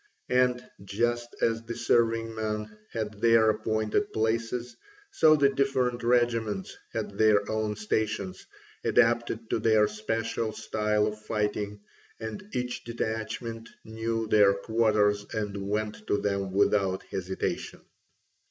And, 0.29 0.67
just 0.83 1.35
as 1.43 1.61
the 1.61 1.75
serving 1.75 2.33
men 2.33 2.75
had 2.91 3.21
their 3.21 3.51
appointed 3.51 4.11
places, 4.11 4.75
so 5.11 5.35
the 5.35 5.49
different 5.49 6.01
regiments 6.01 6.75
had 6.91 7.19
their 7.19 7.47
own 7.51 7.75
stations, 7.75 8.47
adapted 8.83 9.47
to 9.51 9.59
their 9.59 9.87
special 9.87 10.53
style 10.53 11.05
of 11.05 11.21
fighting, 11.23 11.81
and 12.19 12.49
each 12.51 12.83
detachment 12.83 13.69
knew 13.85 14.25
their 14.27 14.55
quarters 14.55 15.27
and 15.35 15.69
went 15.69 16.07
to 16.07 16.17
them 16.17 16.51
without 16.51 17.03
hesitation. 17.03 17.81